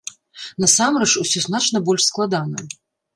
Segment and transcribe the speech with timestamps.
[0.63, 2.65] Насамрэч, усё значна больш складана.